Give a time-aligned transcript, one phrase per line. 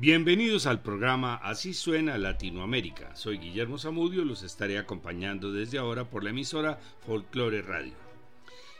[0.00, 3.16] Bienvenidos al programa Así suena Latinoamérica.
[3.16, 7.94] Soy Guillermo Zamudio y los estaré acompañando desde ahora por la emisora Folklore Radio.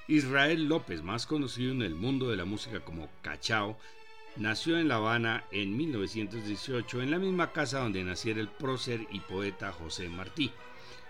[0.06, 3.76] Israel López, más conocido en el mundo de la música como Cachao,
[4.36, 9.18] nació en La Habana en 1918 en la misma casa donde naciera el prócer y
[9.18, 10.52] poeta José Martí.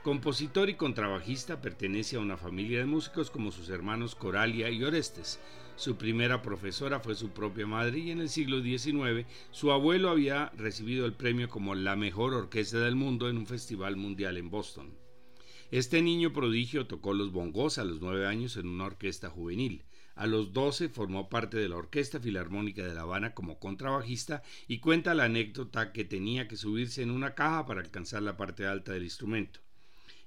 [0.02, 5.38] Compositor y contrabajista, pertenece a una familia de músicos como sus hermanos Coralia y Orestes.
[5.78, 10.50] Su primera profesora fue su propia madre y en el siglo XIX su abuelo había
[10.56, 14.90] recibido el premio como la mejor orquesta del mundo en un festival mundial en Boston.
[15.70, 19.84] Este niño prodigio tocó los bongos a los nueve años en una orquesta juvenil.
[20.16, 24.80] A los doce formó parte de la Orquesta Filarmónica de La Habana como contrabajista y
[24.80, 28.90] cuenta la anécdota que tenía que subirse en una caja para alcanzar la parte alta
[28.90, 29.60] del instrumento.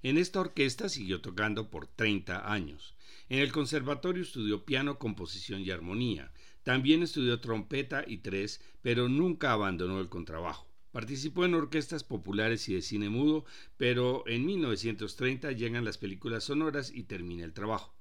[0.01, 2.95] En esta orquesta siguió tocando por 30 años.
[3.31, 6.33] En el conservatorio estudió piano, composición y armonía.
[6.63, 10.67] También estudió trompeta y tres, pero nunca abandonó el contrabajo.
[10.91, 13.45] Participó en orquestas populares y de cine mudo,
[13.77, 17.95] pero en 1930 llegan las películas sonoras y termina el trabajo.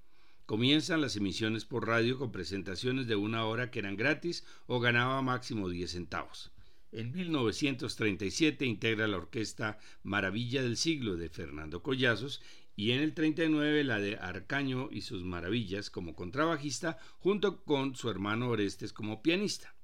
[0.46, 5.22] Comienzan las emisiones por radio con presentaciones de una hora que eran gratis o ganaba
[5.22, 6.50] máximo 10 centavos.
[6.92, 12.42] En 1937 integra la orquesta Maravilla del Siglo de Fernando Collazos
[12.80, 18.08] y en el 39 la de Arcaño y sus maravillas como contrabajista junto con su
[18.08, 19.74] hermano Orestes como pianista.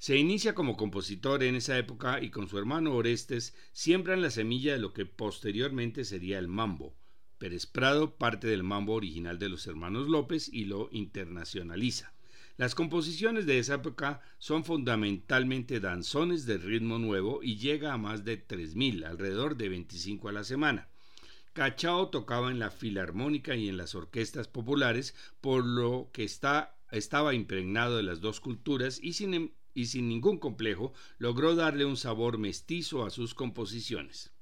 [0.00, 4.72] Se inicia como compositor en esa época y con su hermano Orestes siembran la semilla
[4.72, 6.96] de lo que posteriormente sería el mambo.
[7.38, 12.14] Pérez Prado parte del mambo original de los hermanos López y lo internacionaliza.
[12.56, 18.24] Las composiciones de esa época son fundamentalmente danzones de ritmo nuevo y llega a más
[18.24, 20.88] de 3.000, alrededor de 25 a la semana.
[21.54, 27.32] Cachao tocaba en la filarmónica y en las orquestas populares, por lo que está, estaba
[27.32, 32.38] impregnado de las dos culturas y sin, y sin ningún complejo logró darle un sabor
[32.38, 34.32] mestizo a sus composiciones.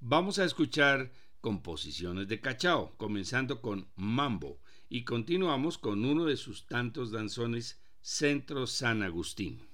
[0.00, 6.66] Vamos a escuchar composiciones de Cachao, comenzando con Mambo, y continuamos con uno de sus
[6.66, 9.66] tantos danzones, Centro San Agustín.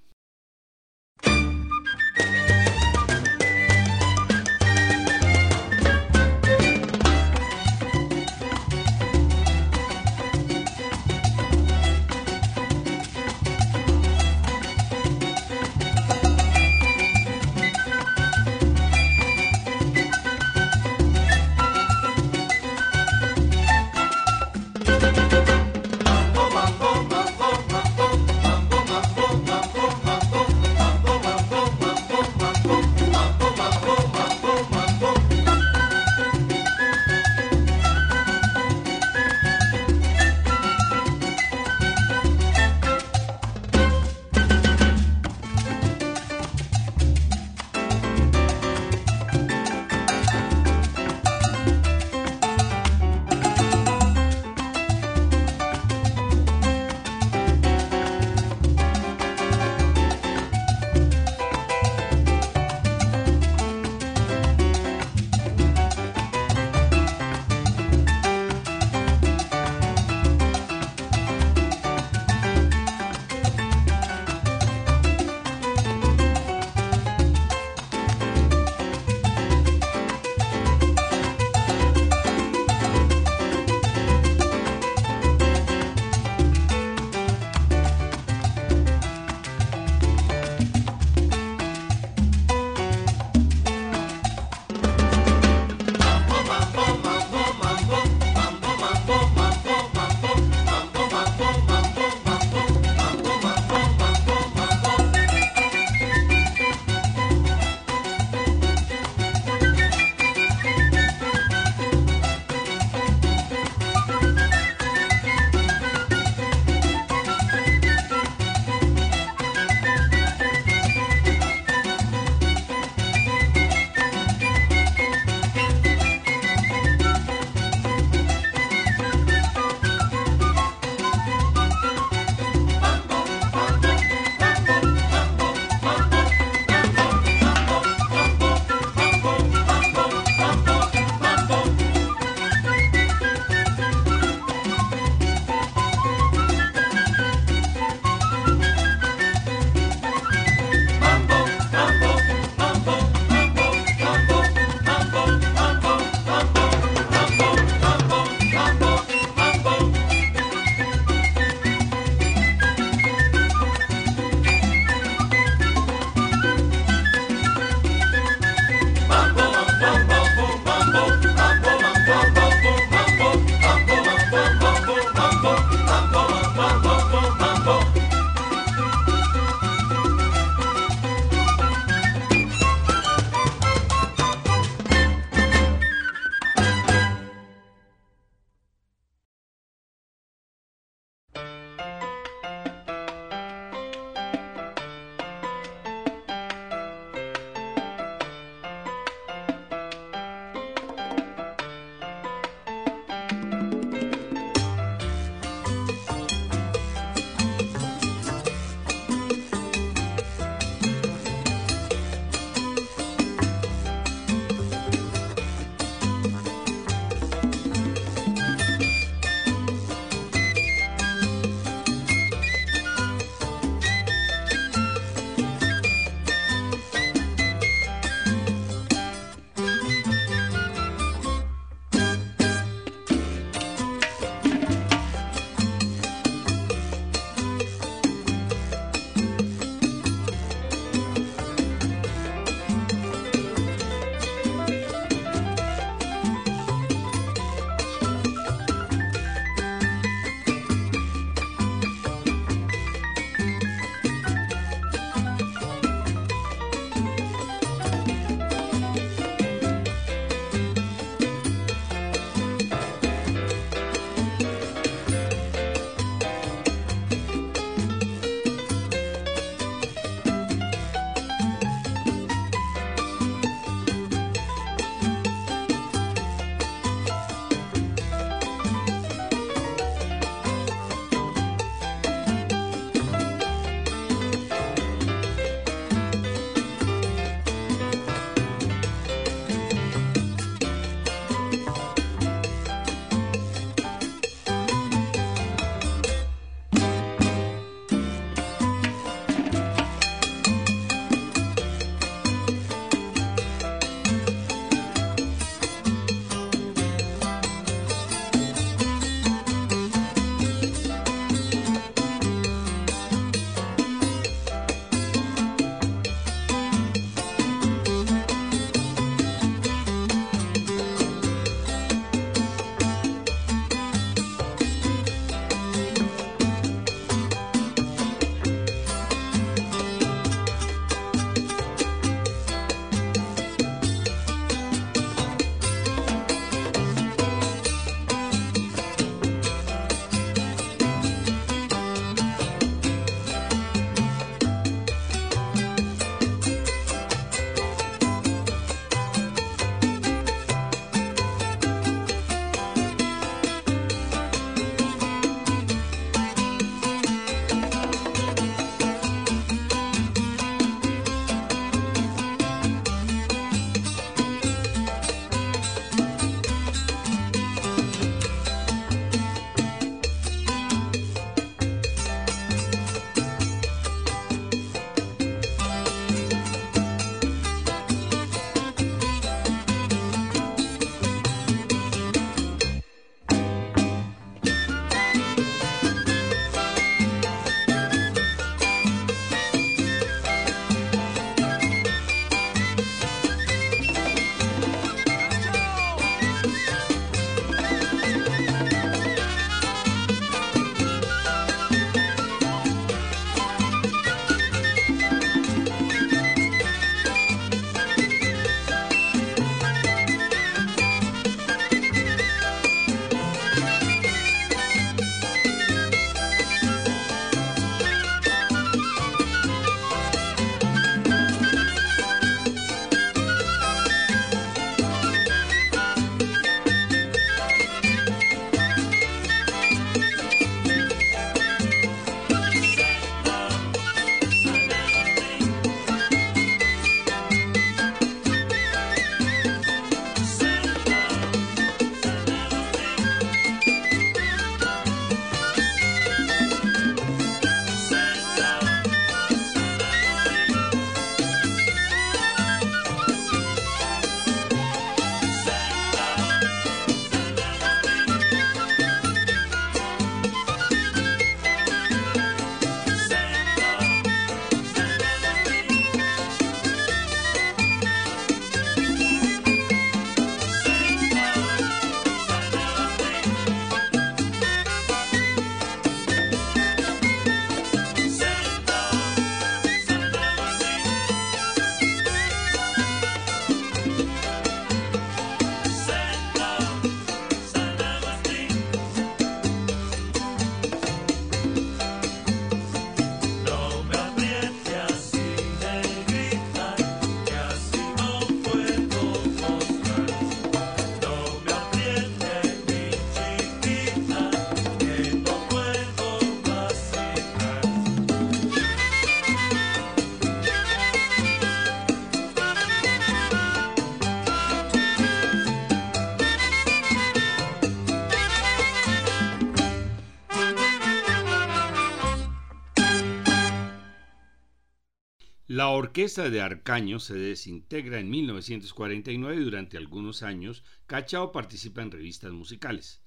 [525.64, 531.90] La orquesta de Arcaño se desintegra en 1949 y durante algunos años Cachao participa en
[531.90, 533.00] revistas musicales.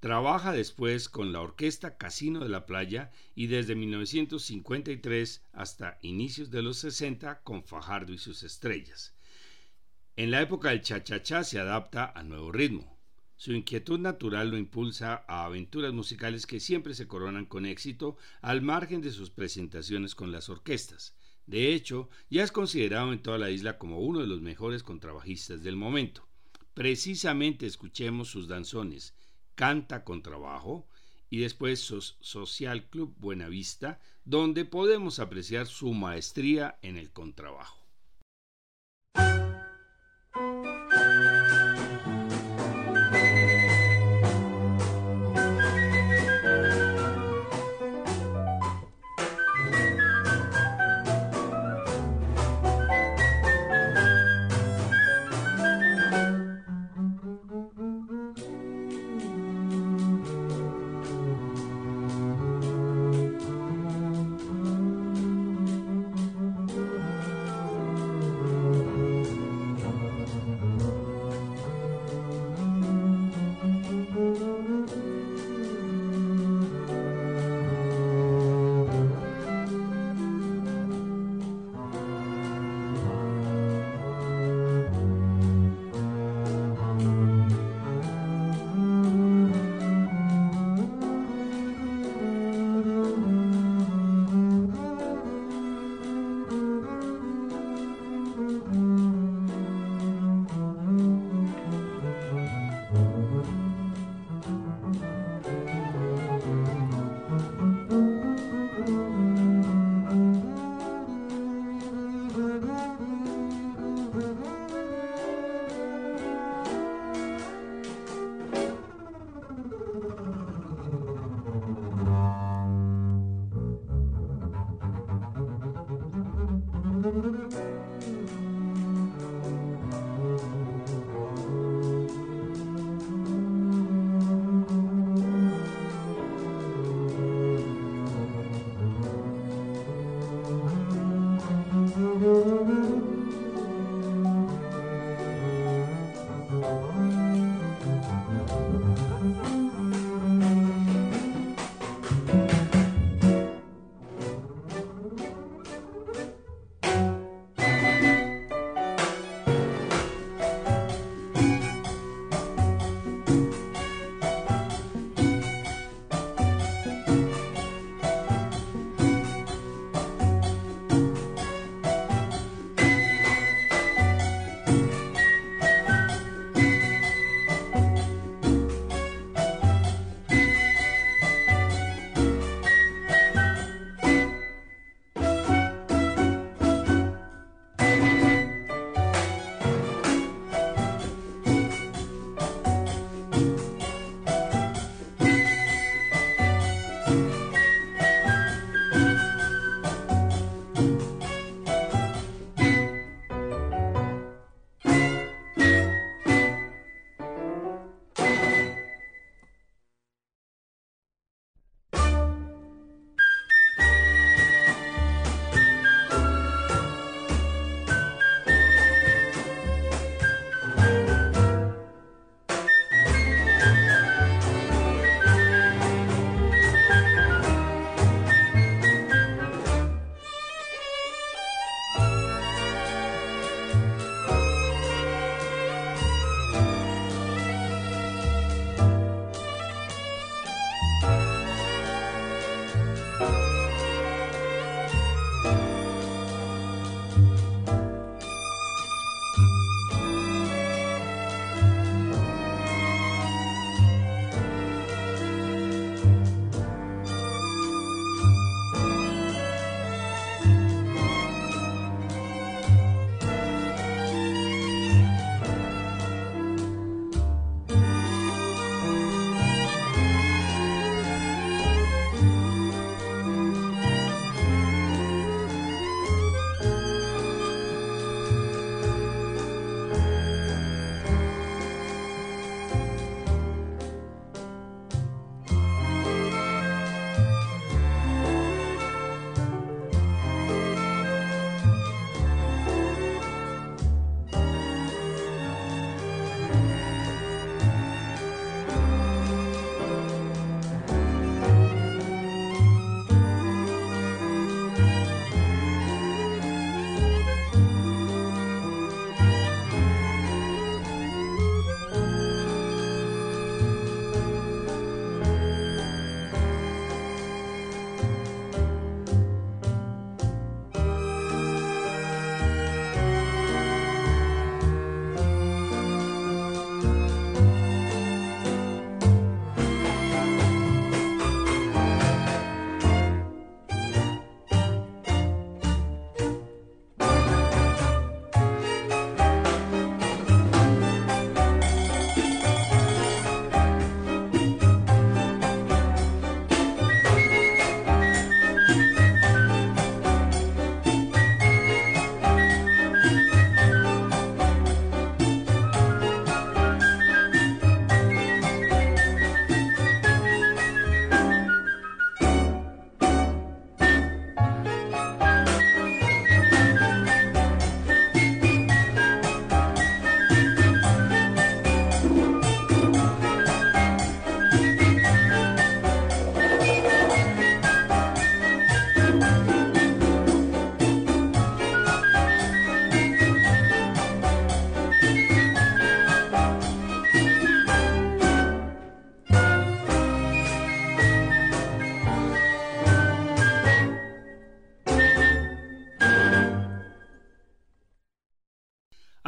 [0.00, 6.62] Trabaja después con la orquesta Casino de la Playa y desde 1953 hasta inicios de
[6.62, 9.14] los 60 con Fajardo y sus estrellas.
[10.16, 12.98] En la época del cha-cha-cha se adapta a nuevo ritmo.
[13.36, 18.62] Su inquietud natural lo impulsa a aventuras musicales que siempre se coronan con éxito al
[18.62, 21.14] margen de sus presentaciones con las orquestas.
[21.50, 25.64] De hecho, ya es considerado en toda la isla como uno de los mejores contrabajistas
[25.64, 26.28] del momento.
[26.74, 29.16] Precisamente escuchemos sus danzones
[29.56, 30.86] Canta con Trabajo
[31.28, 31.80] y después
[32.20, 37.79] Social Club Buenavista, donde podemos apreciar su maestría en el contrabajo.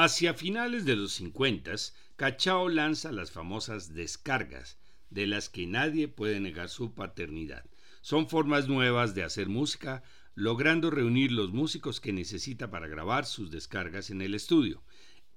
[0.05, 1.77] Hacia finales de los 50,
[2.17, 4.77] Cachao lanza las famosas descargas,
[5.11, 7.65] de las que nadie puede negar su paternidad.
[8.01, 10.03] Son formas nuevas de hacer música,
[10.35, 14.83] logrando reunir los músicos que necesita para grabar sus descargas en el estudio.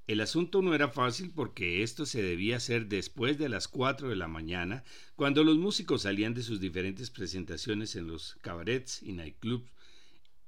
[0.07, 4.15] El asunto no era fácil porque esto se debía hacer después de las 4 de
[4.15, 4.83] la mañana,
[5.15, 9.69] cuando los músicos salían de sus diferentes presentaciones en los cabarets y nightclubs,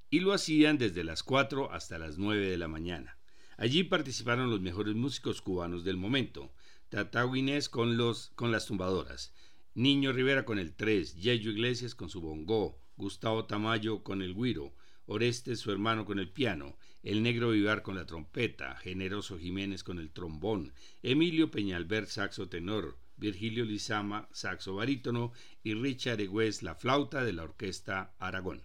[0.09, 3.16] y lo hacían desde las 4 hasta las 9 de la mañana.
[3.57, 6.53] Allí participaron los mejores músicos cubanos del momento,
[6.89, 9.33] Tata Guinés con, los, con las tumbadoras,
[9.73, 14.73] Niño Rivera con el 3, Yeyo Iglesias con su bongó, Gustavo Tamayo con el guiro,
[15.05, 19.99] Orestes su hermano con el piano, el negro Vivar con la trompeta, Generoso Jiménez con
[19.99, 25.31] el trombón, Emilio Peñalver saxo tenor, Virgilio Lizama saxo barítono.
[25.63, 28.63] Y Richard Egués la flauta de la orquesta Aragón.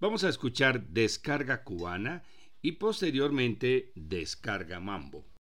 [0.00, 2.22] Vamos a escuchar Descarga Cubana
[2.64, 5.33] y posteriormente Descarga Mambo.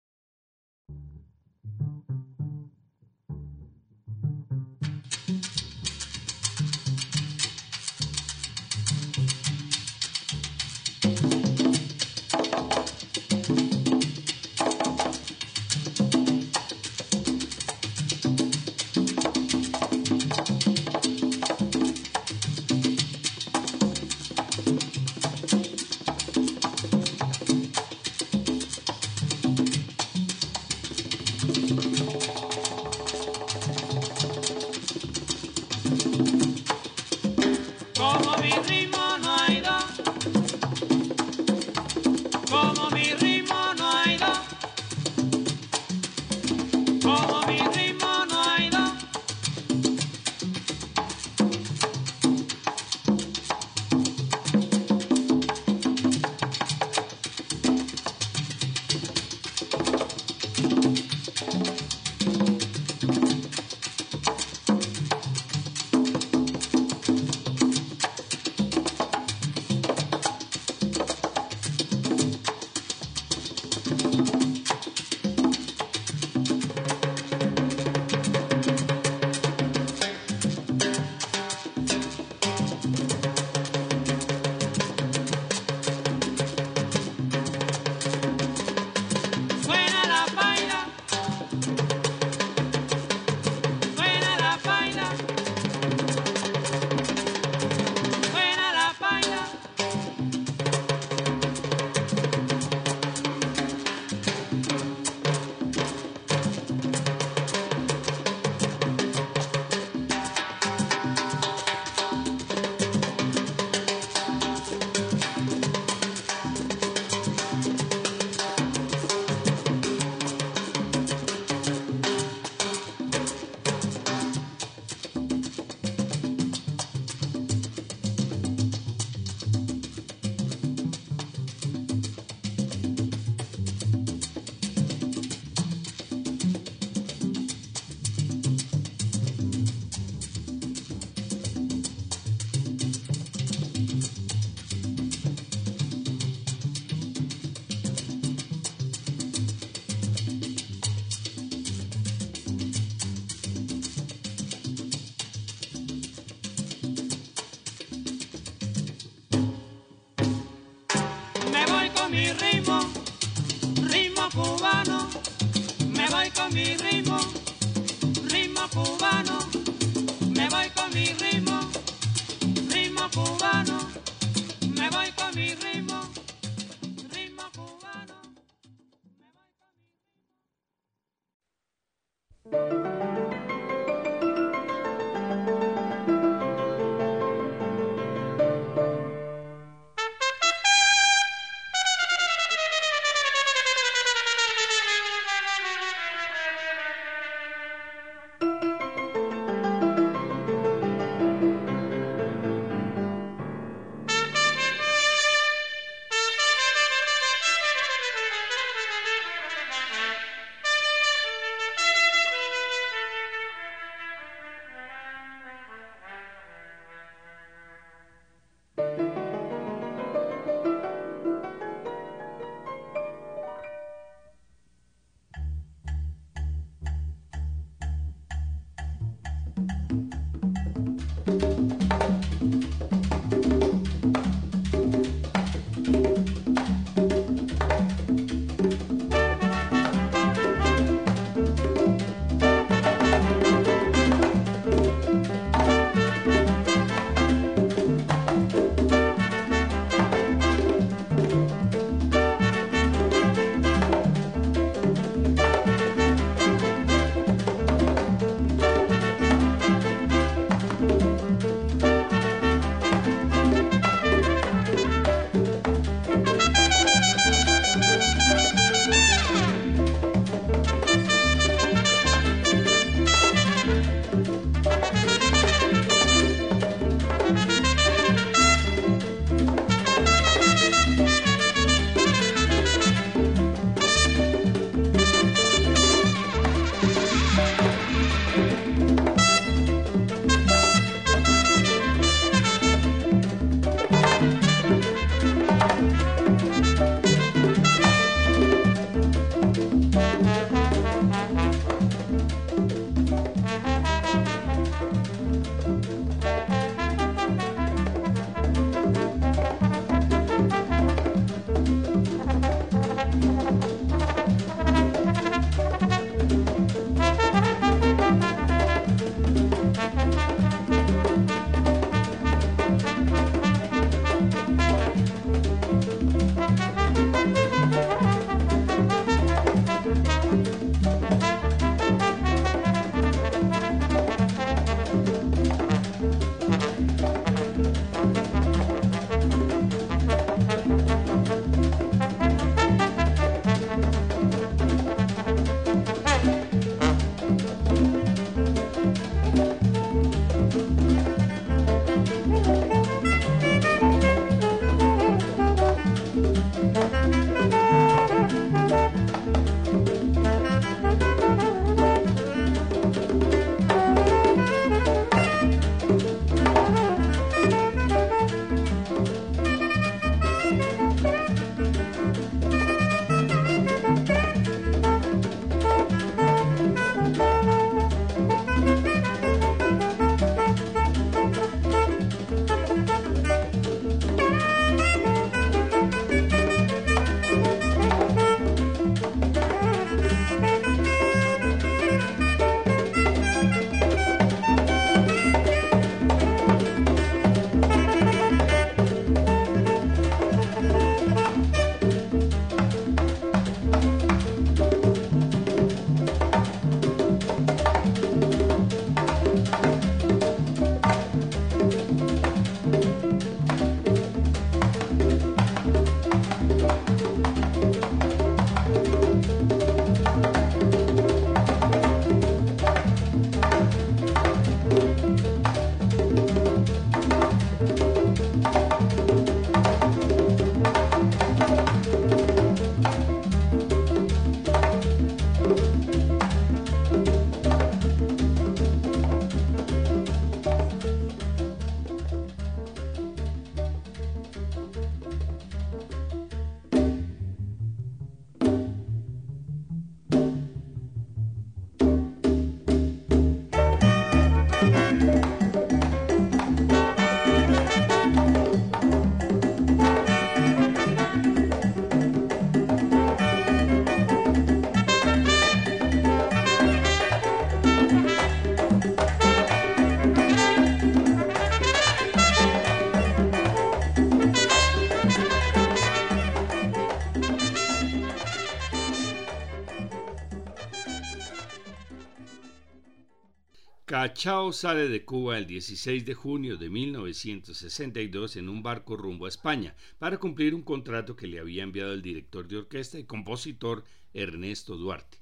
[484.04, 489.30] Cachao sale de Cuba el 16 de junio de 1962 en un barco rumbo a
[489.30, 493.86] España para cumplir un contrato que le había enviado el director de orquesta y compositor
[494.14, 495.20] Ernesto Duarte.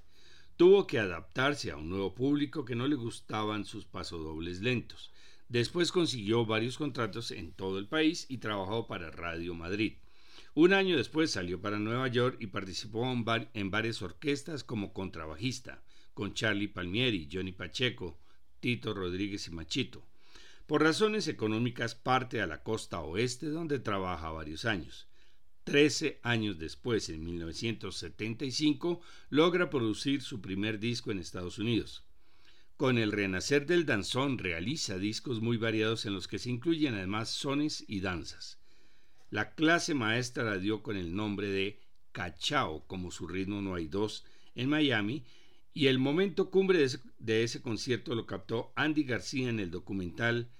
[0.58, 5.12] Tuvo que adaptarse a un nuevo público que no le gustaban sus pasodobles lentos.
[5.48, 9.98] Después consiguió varios contratos en todo el país y trabajó para Radio Madrid.
[10.56, 15.84] Un año después salió para Nueva York y participó en, varias orquestas como contrabajista,
[16.16, 18.21] con Charlie Palmieri, Johnny Pacheco,
[18.62, 20.06] Tito Rodríguez y Machito.
[20.68, 25.08] Por razones económicas parte a la costa oeste donde trabaja varios años.
[25.66, 32.04] Trece años después, en 1975, logra producir su primer disco en Estados Unidos.
[32.78, 37.30] Con el renacer del danzón realiza discos muy variados en los que se incluyen además
[37.30, 38.58] sones y danzas.
[39.30, 41.80] La clase maestra la dio con el nombre de
[42.12, 45.24] Cachao, como su ritmo no hay dos, en Miami,
[45.74, 46.86] y el momento cumbre
[47.20, 50.52] de ese, concierto lo captó Andy García en el documental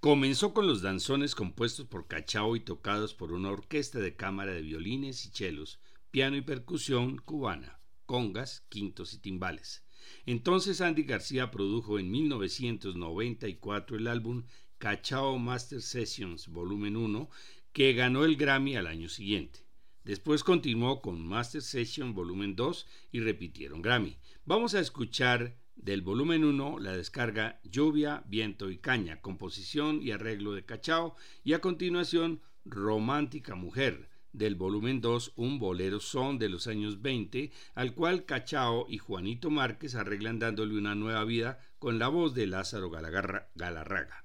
[0.00, 4.62] Comenzó con los danzones compuestos por Cachao y tocados por una orquesta de cámara de
[4.62, 5.80] violines y chelos,
[6.12, 9.84] piano y percusión cubana, congas, quintos y timbales.
[10.24, 14.44] Entonces Andy García produjo en 1994 el álbum
[14.78, 17.28] Cachao Master Sessions Volumen 1,
[17.72, 19.66] que ganó el Grammy al año siguiente.
[20.04, 24.16] Después continuó con Master Session Volumen 2 y repitieron Grammy.
[24.48, 30.54] Vamos a escuchar del volumen 1 la descarga Lluvia, Viento y Caña, composición y arreglo
[30.54, 36.66] de Cachao y a continuación Romántica Mujer del volumen 2 un bolero son de los
[36.66, 42.08] años 20 al cual Cachao y Juanito Márquez arreglan dándole una nueva vida con la
[42.08, 44.24] voz de Lázaro Galarraga.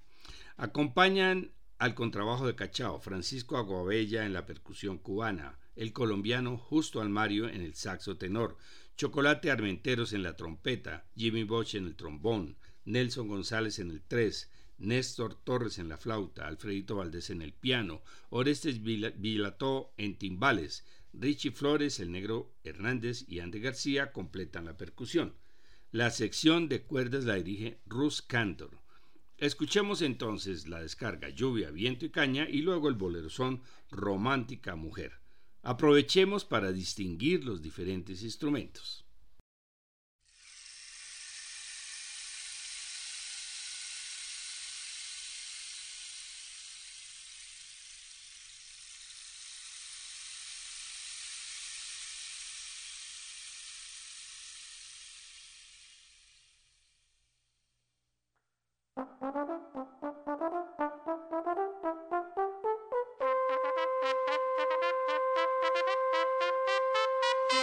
[0.56, 7.50] Acompañan al contrabajo de Cachao Francisco Aguabella en la percusión cubana, el colombiano Justo Almario
[7.50, 8.58] en el saxo tenor,
[8.96, 14.52] Chocolate Armenteros en la trompeta, Jimmy Bosch en el trombón, Nelson González en el tres,
[14.78, 21.52] Néstor Torres en la flauta, Alfredito Valdés en el piano, Orestes Vilató en timbales, Richie
[21.52, 25.36] Flores, el negro Hernández y Andy García completan la percusión.
[25.92, 28.80] La sección de cuerdas la dirige Russ Cantor.
[29.38, 35.23] Escuchemos entonces la descarga Lluvia, Viento y Caña y luego el bolero son Romántica Mujer.
[35.66, 39.03] Aprovechemos para distinguir los diferentes instrumentos.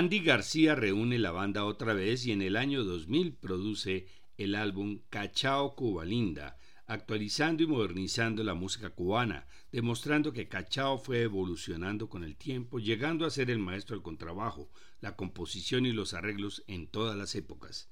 [0.00, 4.06] Andy García reúne la banda otra vez y en el año 2000 produce
[4.38, 11.20] el álbum Cachao Cuba Linda, actualizando y modernizando la música cubana, demostrando que Cachao fue
[11.20, 14.70] evolucionando con el tiempo, llegando a ser el maestro del contrabajo,
[15.02, 17.90] la composición y los arreglos en todas las épocas.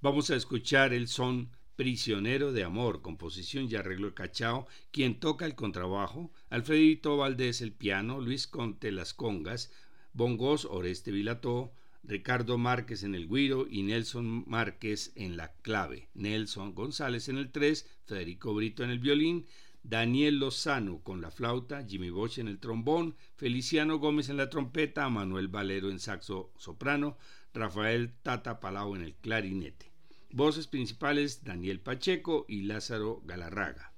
[0.00, 5.46] Vamos a escuchar el son Prisionero de Amor, composición y arreglo de Cachao, quien toca
[5.46, 9.70] el contrabajo, Alfredito Valdés el piano, Luis Conte las congas,
[10.14, 16.74] bongos Oreste Vilató, Ricardo Márquez en el guiro y Nelson Márquez en la clave, Nelson
[16.74, 19.46] González en el 3, Federico Brito en el violín,
[19.82, 25.08] Daniel Lozano con la flauta, Jimmy Bosch en el trombón, Feliciano Gómez en la trompeta,
[25.08, 27.18] Manuel Valero en saxo soprano,
[27.52, 29.92] Rafael Tata Palau en el clarinete.
[30.30, 33.93] Voces principales Daniel Pacheco y Lázaro Galarraga.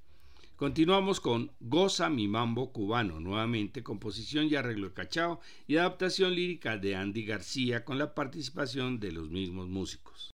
[0.57, 6.79] Continuamos con Goza mi mambo cubano, nuevamente composición y arreglo de cachao y adaptación lírica
[6.79, 10.31] de Andy García con la participación de los mismos músicos.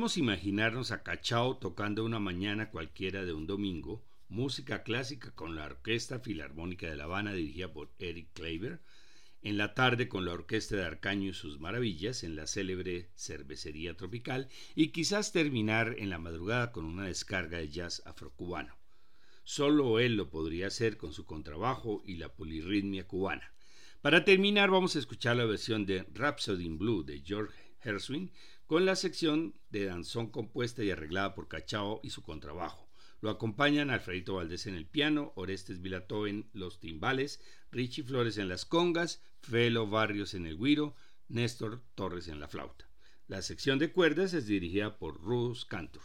[0.00, 5.66] Podemos imaginarnos a Cachao tocando una mañana cualquiera de un domingo, música clásica con la
[5.66, 8.80] Orquesta Filarmónica de La Habana dirigida por Eric Kleiber,
[9.42, 13.94] en la tarde con la Orquesta de Arcaño y sus maravillas en la célebre Cervecería
[13.94, 18.78] Tropical y quizás terminar en la madrugada con una descarga de jazz afrocubano.
[19.44, 23.52] Solo él lo podría hacer con su contrabajo y la polirritmia cubana.
[24.00, 28.32] Para terminar vamos a escuchar la versión de Rhapsody in Blue de George Herswin
[28.70, 32.88] con la sección de danzón compuesta y arreglada por Cachao y su contrabajo.
[33.20, 37.40] Lo acompañan Alfredito Valdés en el piano, Orestes Vilató en los timbales,
[37.72, 40.94] Richie Flores en las congas, Felo Barrios en el guiro,
[41.26, 42.88] Néstor Torres en la flauta.
[43.26, 46.04] La sección de cuerdas es dirigida por Ruth Cantor.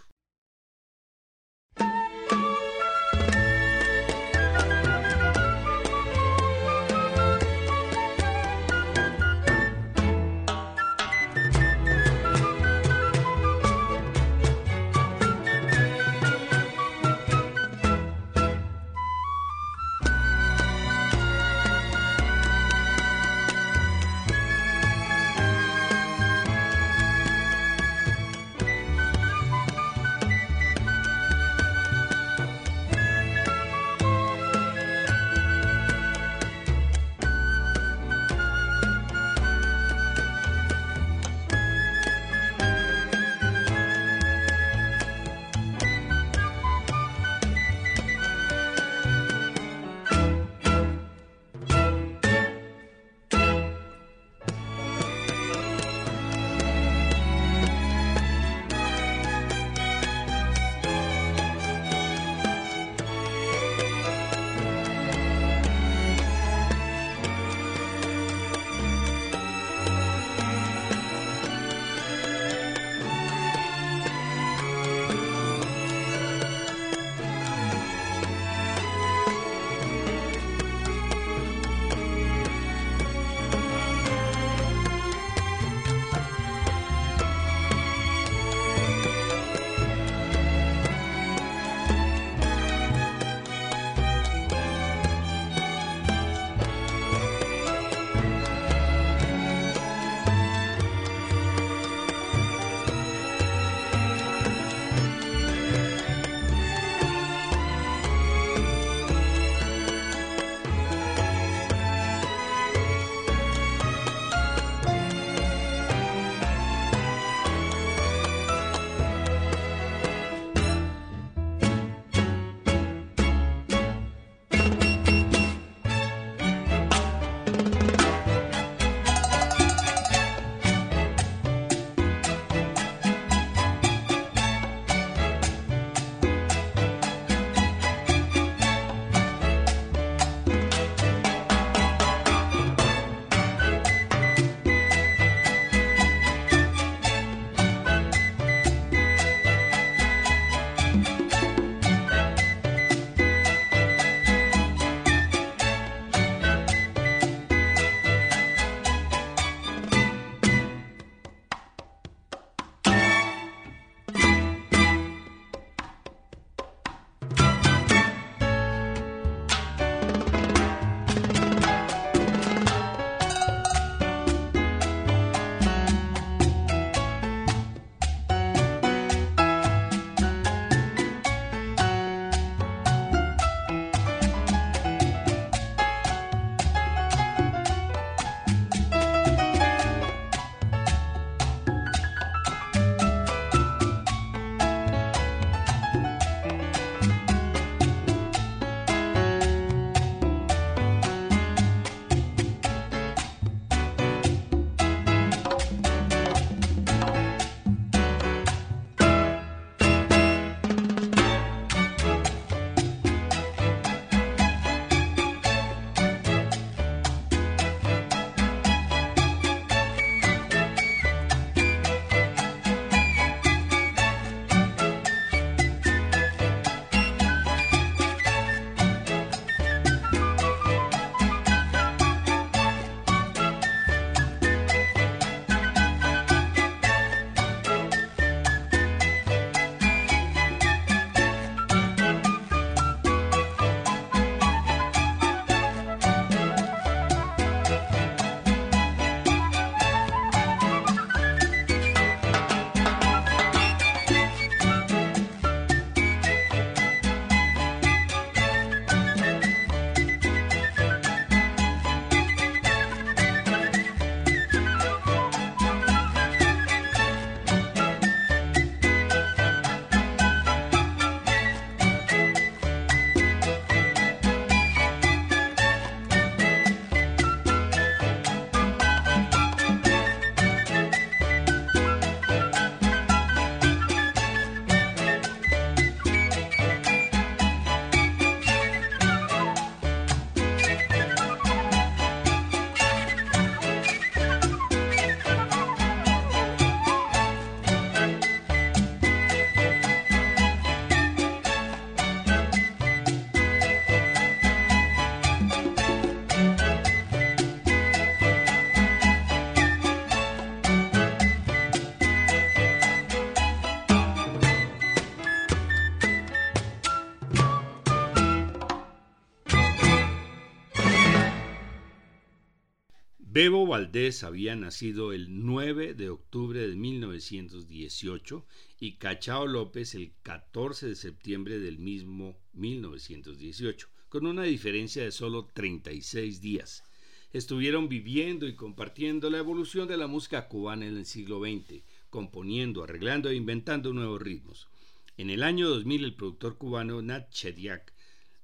[323.36, 328.46] Bebo Valdés había nacido el 9 de octubre de 1918
[328.80, 335.50] y Cachao López el 14 de septiembre del mismo 1918, con una diferencia de solo
[335.54, 336.86] 36 días.
[337.34, 342.86] Estuvieron viviendo y compartiendo la evolución de la música cubana en el siglo XX, componiendo,
[342.86, 344.70] arreglando e inventando nuevos ritmos.
[345.18, 347.95] En el año 2000 el productor cubano Nat Chediak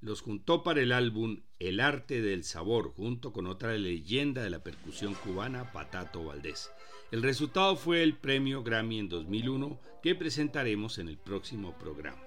[0.01, 4.63] los juntó para el álbum El arte del sabor, junto con otra leyenda de la
[4.63, 6.71] percusión cubana, Patato Valdés.
[7.11, 12.21] El resultado fue el premio Grammy en 2001 que presentaremos en el próximo programa.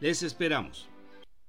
[0.00, 0.88] Les esperamos.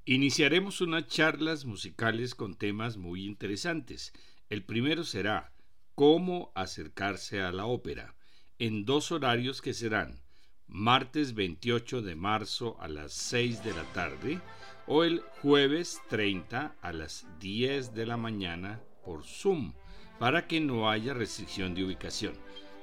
[0.05, 4.13] Iniciaremos unas charlas musicales con temas muy interesantes.
[4.49, 5.51] El primero será
[5.93, 8.15] Cómo acercarse a la ópera,
[8.59, 10.21] en dos horarios que serán
[10.67, 14.41] martes 28 de marzo a las 6 de la tarde
[14.87, 19.73] o el jueves 30 a las 10 de la mañana por Zoom
[20.19, 22.33] para que no haya restricción de ubicación.